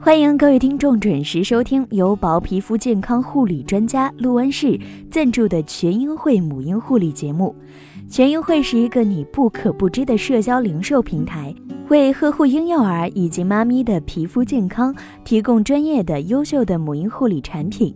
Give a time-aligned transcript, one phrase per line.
[0.00, 4.78] 欢迎各位听众准时收听由薄皮肤健康护理专家陆安氏
[5.10, 7.54] 赞助的全婴会母婴护理节目。
[8.08, 11.52] 全婴会是一个你不可不知的社交零售平台，
[11.88, 14.94] 为呵护婴幼儿以及妈咪的皮肤健康
[15.24, 17.92] 提供专业的、优秀的母婴护理产品。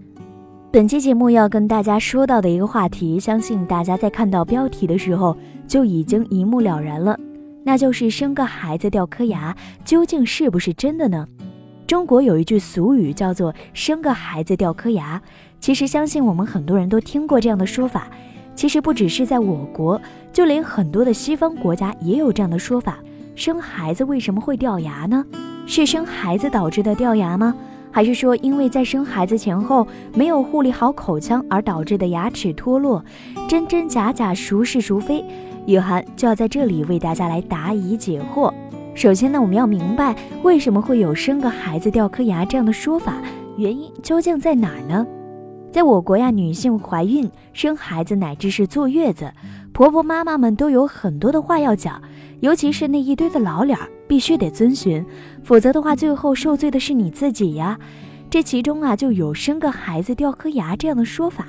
[0.73, 5.37] 本期节目要跟大家说到的一个话题，相信大家在看到标题的时候
[5.69, 7.17] 就已经一目了然了，
[7.65, 11.27] 那就是生个孩子掉颗牙，究竟是不是真的呢？
[11.93, 15.21] 中国有一句俗语叫做“生个孩子掉颗牙”，
[15.61, 18.09] 其实相信我们很多人都听过这样的说法。
[18.55, 20.01] 其实不只是在我国，
[20.33, 22.99] 就连很多的西方国家也有这样的说法：
[23.35, 25.23] 生孩子为什么会掉牙呢？
[25.67, 27.55] 是生孩子导致的掉牙吗？
[27.91, 33.05] 还是说因为在生孩子前后没有护理好口腔而导致的牙齿脱落？
[33.47, 35.23] 真真假假，孰是孰非？
[35.67, 38.51] 雨涵就要在这里为大家来答疑解惑。
[38.95, 43.23] 首先呢，我们要明白为什么会有生个孩子掉颗牙这样的说法，
[43.57, 45.07] 原因究竟在哪呢？
[45.73, 49.33] 在我国呀，女性怀孕、生孩子乃至是坐月子，
[49.73, 52.01] 婆婆妈妈们都有很多的话要讲，
[52.41, 55.05] 尤其是那一堆的老脸儿，必须得遵循，
[55.43, 57.79] 否则的话，最后受罪的是你自己呀。
[58.29, 61.47] 这其中啊，就有生个孩子掉颗牙这样的说法。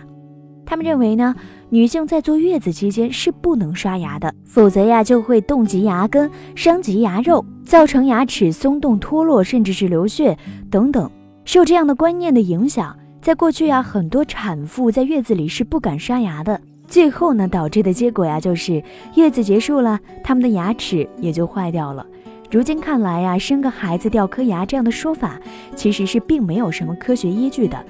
[0.65, 1.35] 他们认为呢，
[1.69, 10.37] 女性在坐月子期间是不能刷牙的，否则呀就会冻及牙根、伤及牙肉，造成牙齿松动脱落，甚至是流血
[10.71, 11.09] 等等。
[11.45, 18.81] 受这样的观念的影响，在过去呀，很多产妇在月子里是不敢刷牙的，最后呢，导致的结果呀，就是
[19.15, 22.05] 月子结束了，他们的牙齿也就坏掉了。
[22.49, 25.39] 如今看来呀，生个孩子掉颗牙这样的说法，
[25.75, 27.83] 其实是并没有什么科学依据的。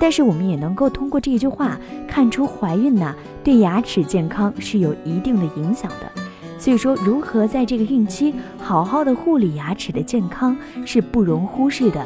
[0.00, 6.10] 但是我们也能够通过这一句话看出，怀孕呢对牙齿健康是有一定的影响的。
[6.58, 12.04] 所以说，如何在这个孕期好好的护理牙齿的健康是不容忽视的。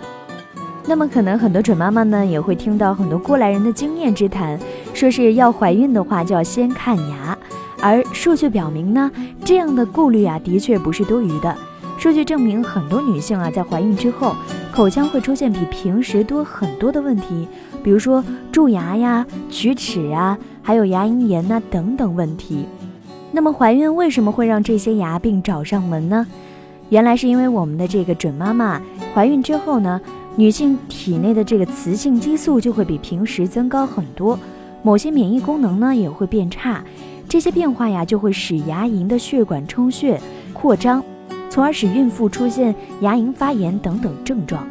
[0.87, 4.59] 那么，可能很多准妈妈呢也会听到很多过来人的经验之谈，
[4.93, 7.39] 说是要怀孕的话就要先看牙。
[7.81, 9.11] 而数据表明呢，
[9.45, 11.57] 这样的顾虑啊的确不是多余的。
[11.97, 14.35] 数据证明，很多女性啊在怀孕之后，
[14.73, 17.47] 口腔会出现比平时多很多的问题。
[17.83, 18.23] 比如说
[18.53, 22.67] 蛀牙呀、龋齿呀，还有牙龈炎呐等等问题。
[23.33, 26.27] 那么怀孕为什么会让这些牙病找上门呢？
[26.89, 28.81] 原来是因为我们的这个准妈妈
[29.15, 30.01] 怀孕之后呢，
[30.37, 34.39] 女性体内的这个雌性激素就会比平时增高很多，
[34.83, 36.83] 某些免疫功能呢也会变差。
[37.29, 40.21] 这些变化呀就会使牙龈的血管充血
[40.53, 41.03] 扩张，
[41.51, 44.67] 从而使孕妇出现牙龈发炎等等症状。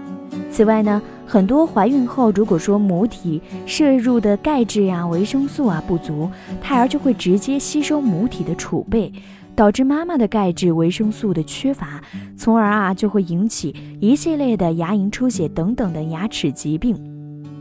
[0.50, 1.00] 此外呢。
[1.32, 6.28] 很多怀孕后，如果说母体摄入的钙质呀、维生素啊不足，
[6.60, 9.14] 胎儿就会直接吸收母体的储备，
[9.56, 12.02] 导致妈妈的钙质、维生素的缺乏，
[12.36, 16.98] 从而啊就会引起一系列的牙龈出血等等的牙齿疾病。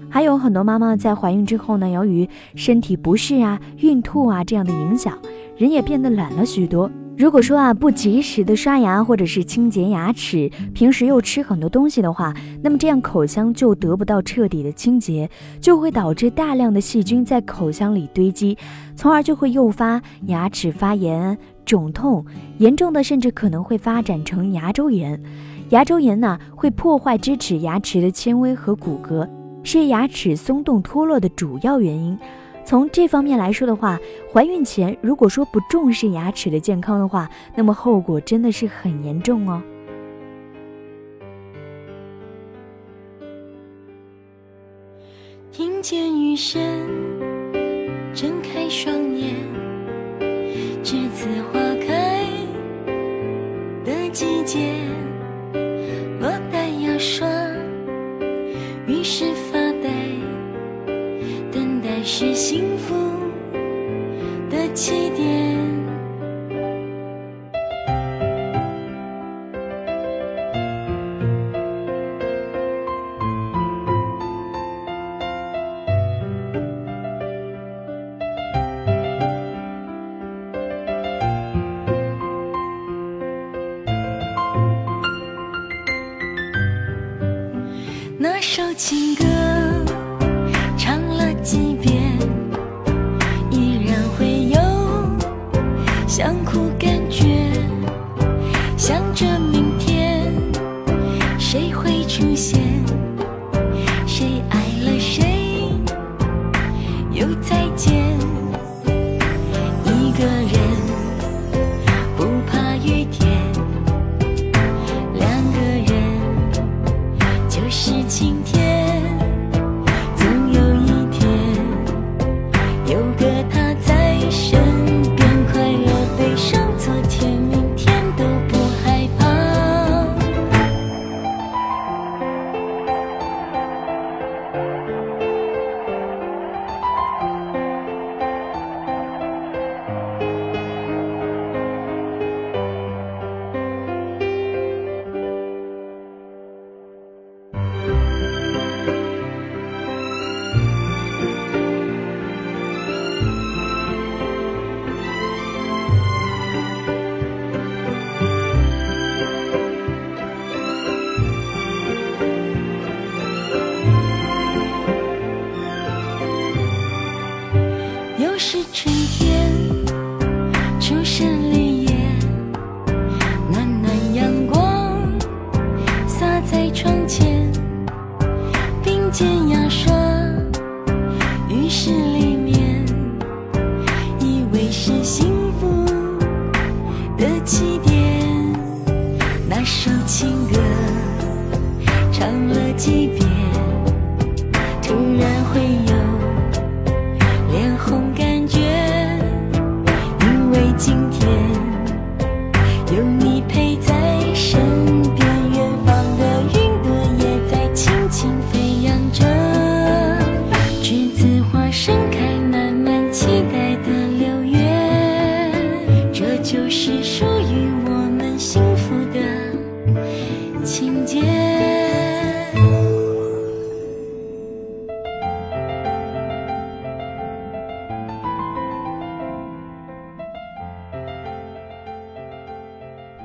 [0.08, 5.18] 还有很多妈妈在怀孕之后呢，由于身体不适啊、孕吐啊这样的影响，
[5.58, 6.90] 人也变得懒了许多。
[7.18, 15.28] 如果说啊不及时的刷牙或者是清洁牙齿，平时又吃很多东西的话，那么这样口腔就得不到彻底的清洁，
[15.60, 18.56] 就会导致大量的细菌在口腔里堆积，
[18.94, 22.24] 从而就会诱发牙齿发炎、肿痛，
[22.58, 25.20] 严重的甚至可能会发展成牙周炎。
[25.70, 29.28] 牙周炎呢会破坏支持牙齿的纤维和骨骼，
[29.64, 32.16] 是牙齿松动脱落的主要原因。
[32.68, 33.98] 从这方面来说的话，
[34.30, 39.62] 怀孕前如果说不重视牙齿的健康的话，那么后果真的是很严重哦。
[45.50, 46.60] 听见雨声，
[48.12, 49.34] 睁开双眼，
[50.84, 52.22] 栀子花开
[53.82, 54.74] 的季节，
[96.18, 97.48] 相互感觉，
[98.76, 99.27] 想着。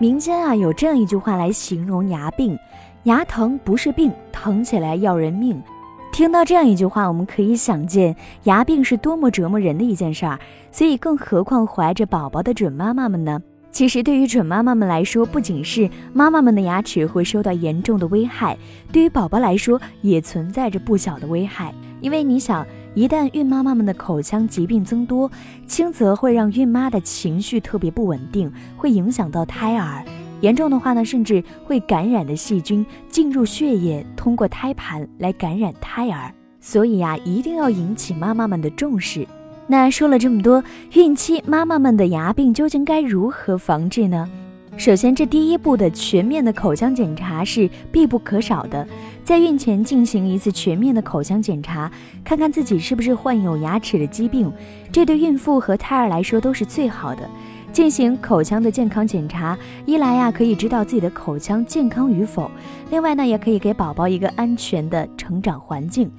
[0.04, 2.60] 民间啊有这样一句话来形容牙病：
[3.04, 5.64] 牙疼不是病，疼起来要人命。
[6.12, 8.14] 听到这样一句话，我们可以想见
[8.44, 10.38] 牙病是多么折磨人的一件事儿。
[10.74, 13.42] 所以，更何况怀着宝宝的准妈妈们呢？
[13.74, 18.56] 其实，对于准妈妈们来说，不仅是妈妈们的牙齿会受到严重的危害，
[18.92, 21.74] 对于宝宝来说也存在着不小的危害。
[22.00, 25.30] 因为你想，一旦孕妈妈们的口腔疾病增多，
[25.66, 30.06] 轻则会让孕妈的情绪特别不稳定，会影响到胎儿；
[30.42, 36.32] 严重的话呢，甚至会感染的细菌进入血液，通过胎盘来感染胎儿。
[36.62, 39.28] 所以呀，一定要引起妈妈们的重视。
[39.68, 40.64] 那说了这么多，
[40.94, 44.30] 孕期妈妈们的牙病究竟该如何防治呢？
[44.76, 48.86] 首先，这第一步的全面的口腔检查是必不可少的。
[49.24, 51.92] 在孕前进行一次全面的口腔检查，
[52.24, 54.52] 看看自己是不是患有牙齿的疾病，
[54.92, 57.30] 这对孕妇和胎儿来说都是最好的。
[57.72, 62.50] 进行口腔的健康检查，一来呀可以知道自己的口腔健康与否，
[62.90, 66.12] 另外呢也可以给宝宝一个安全的成长环境。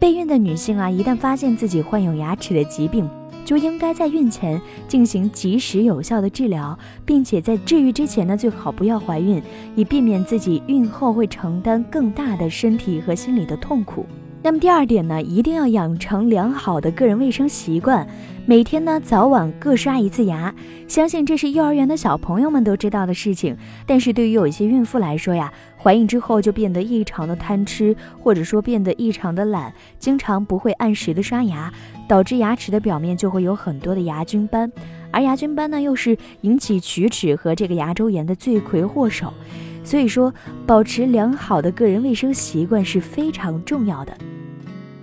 [0.00, 3.06] 备孕的女性啊，一旦发现自己患有牙齿的疾病，
[3.44, 4.58] 就应该在孕前
[4.88, 9.42] 进行及时有效的治疗，并且在治愈之前呢，最好不要怀孕，
[9.76, 14.06] 以避免自己孕后会承担更大的身体和心理的痛苦。
[14.42, 18.08] 那么第二点呢，一定要养成良好的个人卫生习惯，
[18.46, 20.54] 每天呢早晚各刷一次牙。
[20.88, 23.54] 相信这是幼儿园的小朋友们都知道的事情，
[23.86, 31.70] 但是对于有一些孕妇来说呀，怀孕之后就变得异常的贪吃，或者说变得异常的懒，经常不会按时的刷牙，
[32.08, 34.72] 导致牙齿的表面就会有很多的牙菌斑，
[35.10, 39.34] 而牙菌斑呢又是引起龋齿和这个牙周炎的罪魁祸首。
[39.82, 40.32] 所以说，
[40.66, 44.12] 保持良好的个人卫生习惯是非常重要的。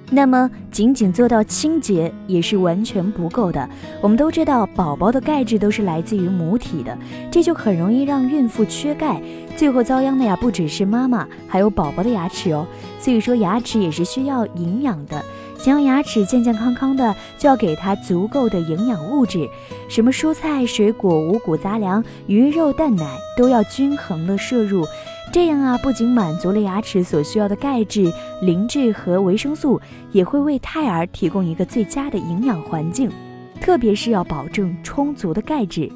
[0.10, 3.70] 那么，仅仅做到清洁也是完全不够的。
[4.02, 6.98] 我们都知道，宝宝的钙质都是来自于母体的，
[7.30, 9.22] 这就很容易让孕妇缺钙，
[9.58, 12.66] 最后遭殃的呀不只是妈妈，还有宝宝的牙齿哦。
[13.00, 15.22] 所以说，牙齿也是需要营养的。
[15.58, 19.46] 想要牙齿健健康康的，就要给它足够的营养物质，
[19.90, 24.86] 什么蔬菜、水果、五谷杂粮、鱼肉、蛋奶都要均衡的摄入。
[25.32, 29.80] 这样啊，不仅满足了牙齿所需要的钙质、磷质和维生素，
[30.12, 33.12] 也会为胎儿提供一个最佳的营养环境。
[33.60, 35.92] 特别是要保证充足的钙质，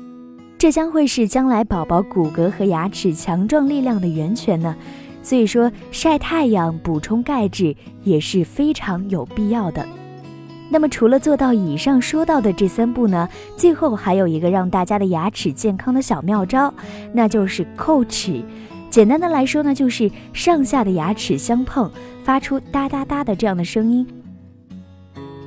[0.58, 4.76] 这将会是将来宝宝骨骼和牙齿强壮力量的源泉呢。
[5.24, 9.86] 所以说，晒太阳补充钙质也是非常有必要的。
[10.70, 16.74] 那么，除了做到以上说到的这三步呢，最后还有一个让大家的牙齿健康的小妙招，
[17.14, 18.44] 那就是叩齿。
[18.92, 21.90] 简单的来说呢，就是上下的牙齿相碰，
[22.26, 24.06] 发出哒哒哒的这样的声音。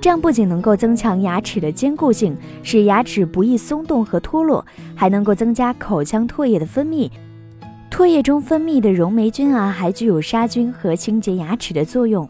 [0.01, 7.11] 这样不仅能够增强牙齿的坚固性，使牙齿不易松动和脱落，还能够增加口腔唾液的分泌。
[7.91, 12.27] 唾液中分泌的溶霉菌啊，还具有杀菌和清洁牙齿的作用。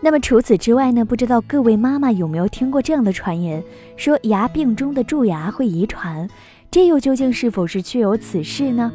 [0.00, 1.04] 那么除此之外呢？
[1.04, 3.62] 不知道各位妈妈有没有听过这样的传言，
[3.96, 6.28] 说牙病中的蛀牙会遗传，
[6.68, 8.92] 这又究竟是否是确有此事呢？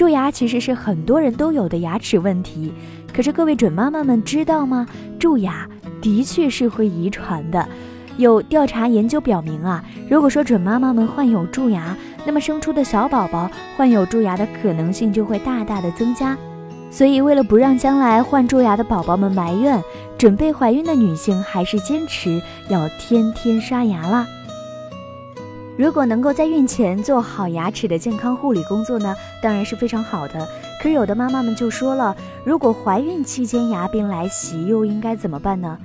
[0.00, 2.72] 蛀牙其实是很多人都有的牙齿问题，
[3.14, 4.86] 可是各位准妈妈们知道吗？
[5.18, 5.68] 蛀牙
[6.00, 7.68] 的确是会遗传的。
[8.16, 16.34] 有调查研究表明啊，如果说准妈妈们患有蛀牙，那么生出的小宝宝患有蛀牙的可能性就会大大的增加。
[16.90, 19.82] 所以，为了不让将来患蛀牙的宝宝们埋怨，
[20.16, 22.40] 准备怀孕的女性还是坚持
[22.70, 24.26] 要天天刷牙啦。
[25.80, 30.46] 如果能够在孕前做好牙齿的健康护理工作呢，当然是非常好的。
[30.76, 35.78] 可是有的妈妈们就说了，如果怀孕期间牙病来袭，又应该怎么办呢？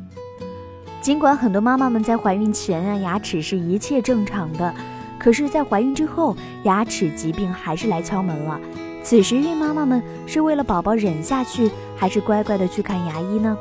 [0.99, 4.75] 尽管很多妈妈们在怀孕前啊，牙齿是一切正常的，
[5.17, 8.59] 可是，在怀孕之后，牙齿疾病还是来敲门了。
[9.01, 13.57] 此时，孕妈妈们是为了宝宝忍下去，还是乖乖的去看牙医呢？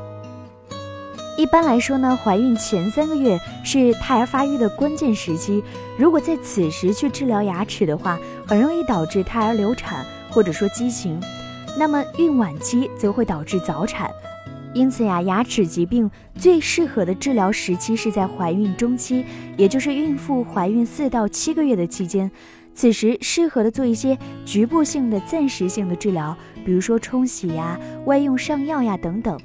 [1.37, 5.63] 一般来说呢，怀孕前三个月是胎儿发育的关键时期，
[5.99, 11.21] 如果在此时去治疗牙齿的话，很容易导致胎儿流产或者说畸形。
[11.77, 14.09] 那么孕晚期则会导致早产。
[14.75, 19.25] 因此呀，牙齿疾病最适合的治疗时期是在怀孕中期，
[19.57, 22.31] 也就是孕妇怀孕四到七个月的期间。
[22.75, 29.37] 此时适合的做一些局部性的、暂时性的治疗，比如说冲洗呀、外用上药呀等等。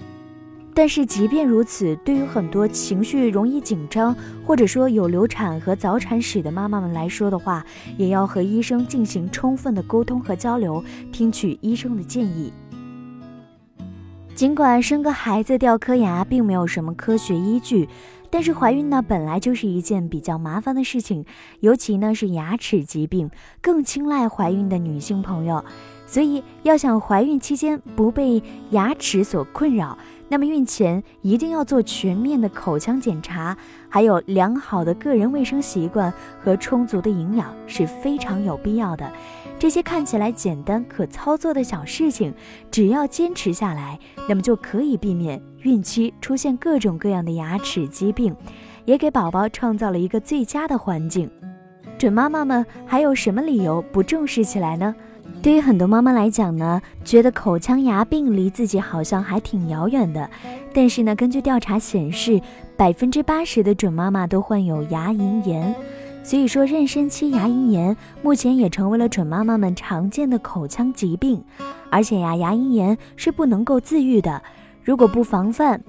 [0.73, 7.65] 但是即便如此，对于很多情绪容易紧张，或者说有流产和早产史的妈妈们来说的话，
[7.97, 12.53] 也要和医生进行充分的沟通和交流，听取医生的建议。
[14.33, 17.89] 尽管生个孩子掉颗牙并没有什么科学依据。
[18.31, 21.25] 但是怀孕呢，本来就是一件比较麻烦的事情，
[21.61, 25.65] 尤其呢是牙齿疾病，更青睐怀孕的女性朋友。
[26.05, 29.97] 所以要想怀孕期间不被牙齿所困扰，
[30.31, 33.57] 那么孕前一定要做全面的口腔检查，
[33.89, 39.12] 还有良好的个人卫生习惯和充足的营养是非常有必要的。
[39.57, 42.31] 这些看起来简单可操作的小事情，
[42.69, 48.36] 只要坚持下来，那么就可以避免孕期出现各种各样的牙齿疾病，
[48.86, 51.29] 也给宝宝创造了一个最佳的环境。
[51.98, 54.95] 准妈妈们还有什么理由不重视起来呢？
[55.41, 60.29] 对于很多妈妈来讲呢，觉得口腔牙病离自己好像还挺遥远的。
[60.74, 62.41] 但是呢，根据调查显示，
[62.75, 65.74] 百分之八十的准妈妈都患有牙龈炎。
[66.24, 71.41] 所以说，妊娠期牙龈炎目前也成为了准妈妈们常见的口腔疾病，
[71.89, 74.41] 而且呀，牙龈炎是不能够自愈的。
[74.84, 75.81] 如果不防范，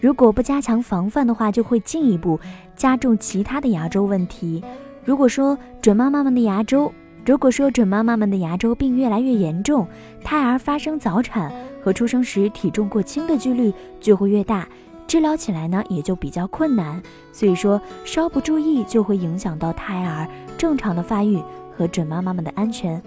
[0.00, 2.38] 如果不加强防范的话，就会进一步
[2.74, 4.62] 加重其他的牙周问题。
[5.04, 6.92] 如果说准妈妈们的牙周，
[7.28, 9.86] 如果说准妈妈们的牙周病越来越严重，
[10.24, 11.52] 胎儿发生早产
[11.84, 13.70] 和出生时体重过轻的几率
[14.00, 14.66] 就会越大。
[15.06, 21.38] 治疗起来呢也就比较困难，所以说稍不注意就会影响到胎儿正常的发育
[21.76, 23.02] 和准妈妈们的安全。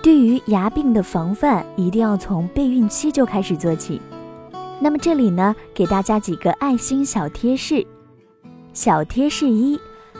[0.00, 4.00] 对于牙病的防范，一定要从备孕期就开始做起。
[4.80, 7.86] 那么这里呢，给大家几个爱心小贴士。
[8.72, 9.78] 小贴士一：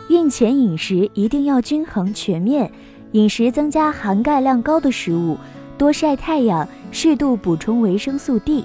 [0.09, 2.71] 孕前饮食一定要均衡全面。
[3.12, 5.38] 饮食增加含钙量高的食物，
[5.79, 8.65] 多晒太阳，适度补充维生素 D。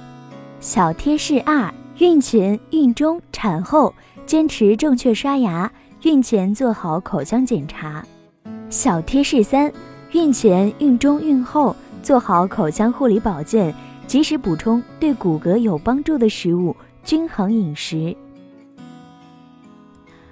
[0.60, 3.94] 小贴士二：孕前、孕中、产后
[4.26, 5.72] 坚持正确刷牙，
[6.02, 8.04] 孕前做好口腔检查。
[8.70, 9.72] 小贴士三：
[10.12, 13.74] 孕前、孕中、孕后做好口腔护理保健，
[14.14, 18.16] 及时补充对骨骼有帮助的食物，均衡饮食。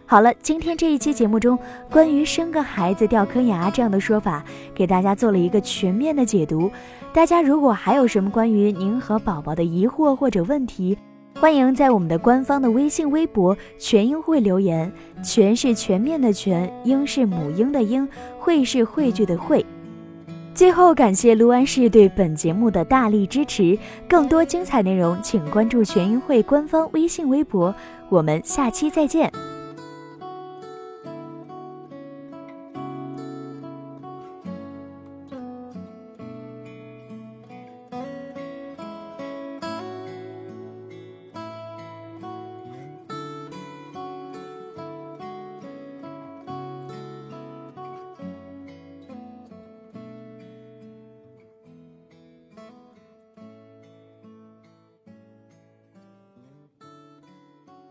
[0.06, 1.58] 好了，今天这一期节目中，
[1.90, 4.46] 关于生个孩子掉颗牙这样的说法，
[4.76, 6.70] 给大家做了一个全面的解读。
[7.12, 10.96] 大家如果还有什么关于您和宝宝的疑惑或者问题，
[11.40, 14.94] 欢迎在我们的官方的微信、微博全英会留言。
[15.24, 18.08] 全是全面的全，英是母婴的英，
[18.38, 19.66] 会是汇聚的会。
[20.54, 23.78] 最后，感谢卢安市对本节目的大力支持。
[24.08, 27.74] 更多精彩内容，请关注全英会官方微信、微博。
[28.10, 29.51] 我们下期再见。